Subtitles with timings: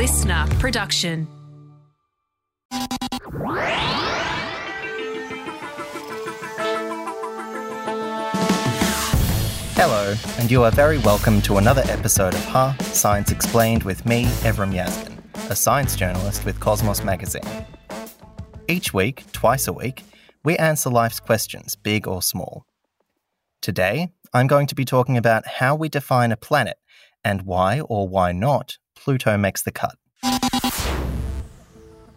[0.00, 1.28] LiSTNR production.
[9.76, 14.24] Hello, and you are very welcome to another episode of Ha Science Explained with me,
[14.40, 15.18] Evrim Yazgin,
[15.50, 17.66] a science journalist with Cosmos Magazine.
[18.68, 20.02] Each week, twice a week,
[20.42, 22.64] we answer life's questions, big or small.
[23.60, 26.78] Today, I'm going to be talking about how we define a planet
[27.22, 29.96] and why or why not Pluto makes the cut.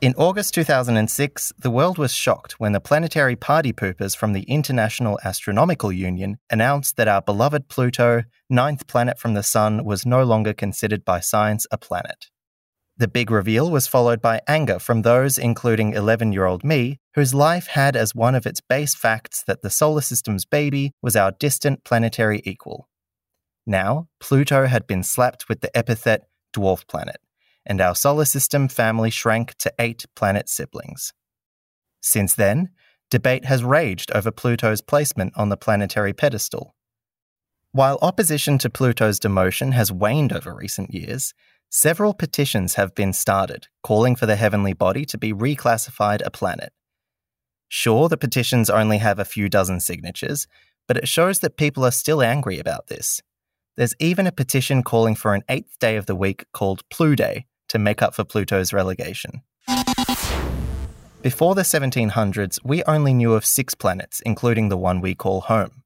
[0.00, 5.18] In August 2006, the world was shocked when the planetary party poopers from the International
[5.24, 10.52] Astronomical Union announced that our beloved Pluto, ninth planet from the Sun, was no longer
[10.52, 12.26] considered by science a planet.
[12.98, 17.32] The big reveal was followed by anger from those, including 11 year old me, whose
[17.32, 21.32] life had as one of its base facts that the solar system's baby was our
[21.32, 22.88] distant planetary equal.
[23.66, 27.20] Now, Pluto had been slapped with the epithet dwarf planet,
[27.66, 31.12] and our solar system family shrank to eight planet siblings.
[32.00, 32.70] Since then,
[33.10, 36.74] debate has raged over Pluto's placement on the planetary pedestal.
[37.72, 41.34] While opposition to Pluto's demotion has waned over recent years,
[41.70, 46.72] several petitions have been started calling for the heavenly body to be reclassified a planet.
[47.68, 50.46] Sure, the petitions only have a few dozen signatures,
[50.86, 53.20] but it shows that people are still angry about this.
[53.76, 57.46] There's even a petition calling for an eighth day of the week called Plu Day
[57.68, 59.42] to make up for Pluto's relegation.
[61.22, 65.82] Before the 1700s, we only knew of six planets, including the one we call home.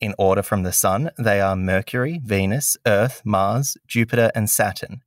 [0.00, 5.02] In order from the Sun, they are Mercury, Venus, Earth, Mars, Jupiter, and Saturn.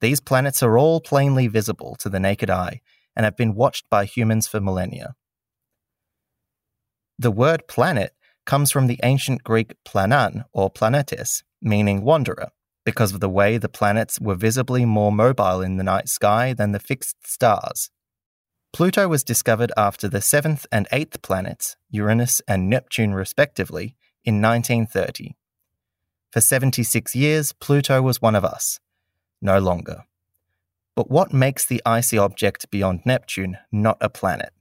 [0.00, 2.80] These planets are all plainly visible to the naked eye
[3.16, 5.16] and have been watched by humans for millennia.
[7.18, 8.12] The word planet
[8.48, 12.48] comes from the ancient Greek planan or planetes, meaning wanderer,
[12.82, 16.72] because of the way the planets were visibly more mobile in the night sky than
[16.72, 17.90] the fixed stars.
[18.72, 23.94] Pluto was discovered after the seventh and eighth planets, Uranus and Neptune respectively,
[24.24, 25.36] in 1930.
[26.32, 28.80] For 76 years, Pluto was one of us.
[29.42, 30.04] No longer.
[30.96, 34.52] But what makes the icy object beyond Neptune not a planet?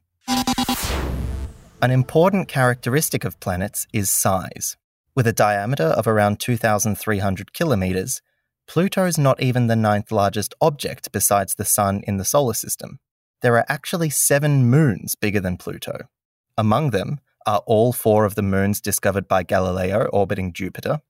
[1.82, 4.78] An important characteristic of planets is size.
[5.16, 8.22] With a diameter of around 2,300 kilometres,
[8.68, 13.00] Pluto is not even the ninth largest object besides the Sun in the solar system
[13.42, 16.10] there are actually seven moons bigger than Pluto.
[16.58, 21.02] Among them are all four of the moons discovered by Galileo orbiting Jupiter,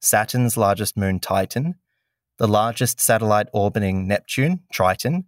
[0.00, 1.76] Saturn's largest moon, Titan,
[2.38, 5.26] the largest satellite orbiting Neptune, Triton,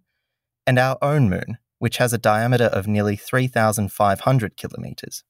[0.67, 5.23] and our own moon, which has a diameter of nearly 3,500 kilometers.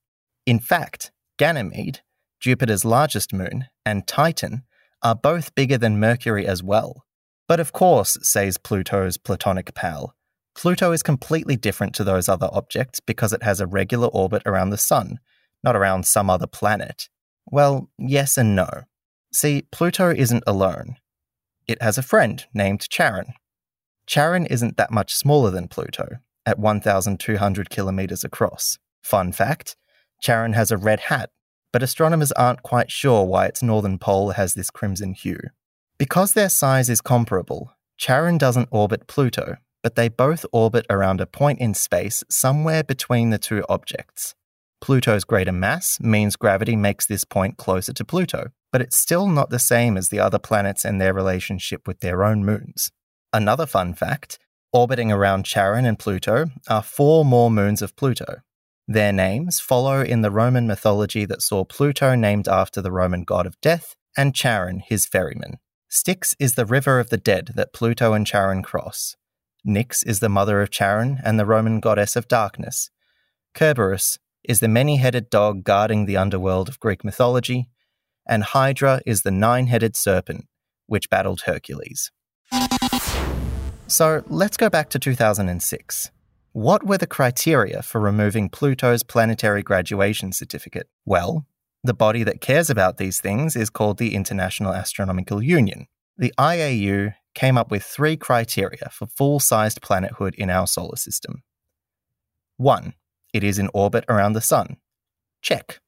[0.46, 2.02] In fact, Ganymede,
[2.42, 4.64] Jupiter's largest moon, and Titan
[5.02, 7.06] are both bigger than Mercury as well.
[7.48, 10.14] But of course, says Pluto's Platonic pal,
[10.54, 14.72] Pluto is completely different to those other objects because it has a regular orbit around
[14.72, 15.20] the Sun,
[15.64, 17.08] not around some other planet.
[17.46, 18.68] Well, yes and no.
[19.32, 20.98] See, Pluto isn't alone.
[21.66, 23.36] It has a friend named Charon.
[24.06, 26.18] Charon isn't that much smaller than Pluto,
[26.52, 28.78] at 1,200 kilometers across.
[29.02, 29.76] Fun fact
[30.22, 31.32] Charon has a red hat,
[31.74, 35.40] but astronomers aren't quite sure why its northern pole has this crimson hue.
[35.98, 41.26] Because their size is comparable, Charon doesn't orbit Pluto, but they both orbit around a
[41.26, 44.36] point in space somewhere between the two objects.
[44.80, 49.50] Pluto's greater mass means gravity makes this point closer to Pluto, but it's still not
[49.50, 52.92] the same as the other planets and their relationship with their own moons.
[53.32, 54.40] Another fun fact
[54.74, 58.42] orbiting around Charon and Pluto are four more moons of Pluto.
[58.88, 63.46] Their names follow in the Roman mythology that saw Pluto named after the Roman god
[63.46, 65.58] of death and Charon, his ferryman.
[65.90, 69.16] Styx is the river of the dead that Pluto and Charon cross.
[69.68, 72.90] Nyx is the mother of Charon and the Roman goddess of darkness.
[73.54, 77.70] Kerberos is the many headed dog guarding the underworld of Greek mythology.
[78.28, 80.48] And Hydra is the nine headed serpent
[80.88, 82.12] which battled Hercules.
[83.92, 86.12] So let's go back to 2006.
[86.54, 90.88] What were the criteria for removing Pluto's planetary graduation certificate?
[91.06, 91.46] Well,
[91.84, 95.88] the body that cares about these things is called the International Astronomical Union.
[96.18, 101.44] The IAU came up with three criteria for full sized planethood in our solar system.
[102.56, 102.94] 1.
[103.34, 104.78] It is in orbit around the Sun.
[105.42, 105.82] Check.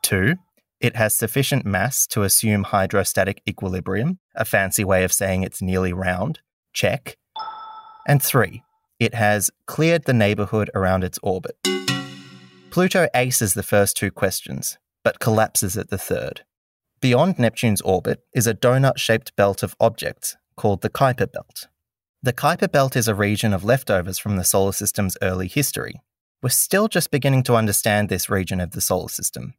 [0.00, 0.36] 2.
[0.80, 5.92] It has sufficient mass to assume hydrostatic equilibrium, a fancy way of saying it's nearly
[5.92, 6.40] round.
[6.76, 7.16] Check.
[8.06, 8.62] And 3.
[9.00, 11.56] It has cleared the neighborhood around its orbit.
[12.68, 16.42] Pluto aces the first two questions, but collapses at the third.
[17.00, 21.68] Beyond Neptune's orbit is a donut shaped belt of objects called the Kuiper Belt.
[22.22, 26.02] The Kuiper Belt is a region of leftovers from the solar system's early history.
[26.42, 29.54] We're still just beginning to understand this region of the solar system.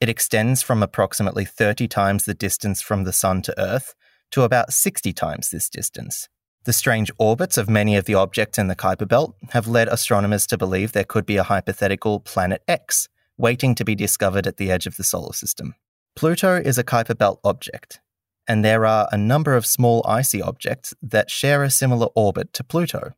[0.00, 3.94] It extends from approximately 30 times the distance from the Sun to Earth
[4.30, 6.30] to about 60 times this distance.
[6.64, 10.46] The strange orbits of many of the objects in the Kuiper Belt have led astronomers
[10.46, 14.70] to believe there could be a hypothetical Planet X waiting to be discovered at the
[14.70, 15.74] edge of the solar system.
[16.14, 18.00] Pluto is a Kuiper Belt object,
[18.46, 22.62] and there are a number of small icy objects that share a similar orbit to
[22.62, 23.14] Pluto.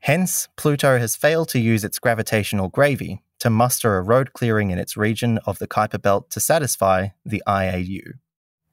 [0.00, 4.78] Hence, Pluto has failed to use its gravitational gravy to muster a road clearing in
[4.78, 8.18] its region of the Kuiper Belt to satisfy the IAU.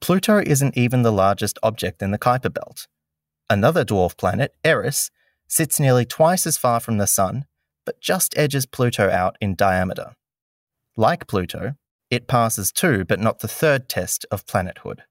[0.02, 2.88] Pluto isn't even the largest object in the Kuiper Belt,
[3.52, 5.12] Another dwarf planet, Eris,
[5.46, 7.44] sits nearly twice as far from the Sun,
[7.86, 10.16] but just edges Pluto out in diameter.
[10.96, 11.76] Like Pluto,
[12.10, 15.04] it passes two, but not the third test of planethood.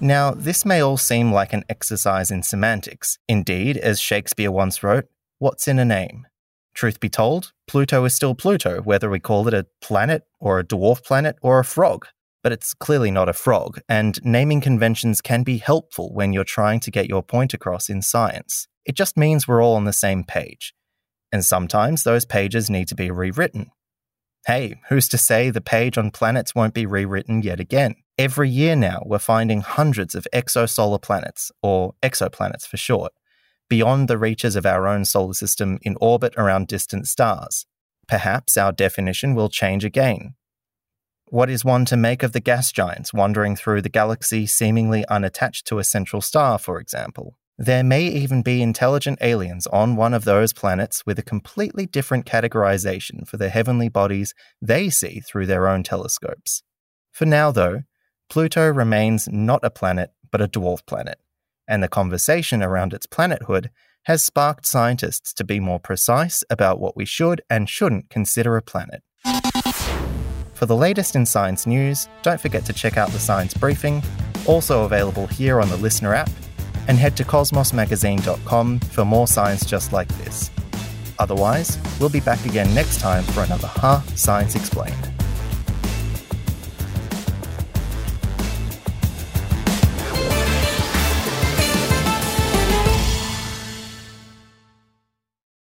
[0.00, 3.18] Now, this may all seem like an exercise in semantics.
[3.28, 5.08] Indeed, as Shakespeare once wrote,
[5.38, 6.26] what's in a name?
[6.72, 10.64] Truth be told, Pluto is still Pluto, whether we call it a planet, or a
[10.64, 12.06] dwarf planet, or a frog
[12.42, 16.80] but it's clearly not a frog, and naming conventions can be helpful when you're trying
[16.80, 18.68] to get your point across in science.
[18.84, 20.74] It just means we're all on the same page.
[21.30, 23.70] And sometimes those pages need to be rewritten.
[24.46, 27.96] Hey, who's to say the page on planets won't be rewritten yet again?
[28.16, 33.12] Every year now, we're finding hundreds of exosolar planets, or exoplanets for short,
[33.68, 37.66] beyond the reaches of our own solar system in orbit around distant stars.
[38.06, 40.34] Perhaps our definition will change again,
[41.30, 45.66] what is one to make of the gas giants wandering through the galaxy seemingly unattached
[45.66, 47.36] to a central star, for example?
[47.60, 52.24] There may even be intelligent aliens on one of those planets with a completely different
[52.24, 54.32] categorization for the heavenly bodies
[54.62, 56.62] they see through their own telescopes.
[57.10, 57.82] For now, though,
[58.30, 61.18] Pluto remains not a planet, but a dwarf planet,
[61.66, 63.70] and the conversation around its planethood
[64.04, 68.62] has sparked scientists to be more precise about what we should and shouldn't consider a
[68.62, 69.02] planet.
[70.58, 74.02] For the latest in science news, don't forget to check out the Science Briefing,
[74.44, 76.30] also available here on the LiSTNR app,
[76.88, 80.50] and head to cosmosmagazine.com for more science just like this.
[81.20, 85.17] Otherwise, we'll be back again next time for another Ha Science Explained.